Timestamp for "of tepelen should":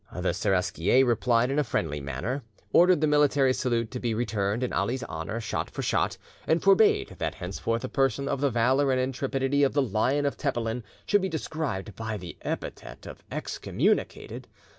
10.25-11.21